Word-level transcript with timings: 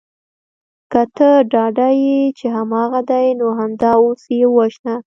که 0.91 1.01
ته 1.17 1.29
ډاډه 1.51 1.89
یې 2.03 2.19
چې 2.37 2.45
هماغه 2.57 3.01
دی 3.09 3.27
نو 3.39 3.47
همدا 3.59 3.91
اوس 4.03 4.21
یې 4.37 4.43
ووژنه 4.49 4.95